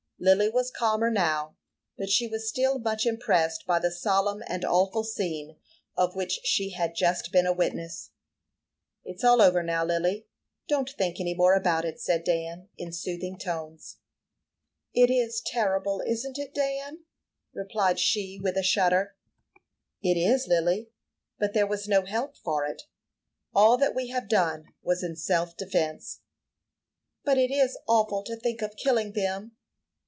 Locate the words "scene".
5.03-5.57